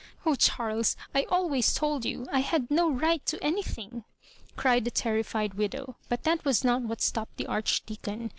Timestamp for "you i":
2.05-2.41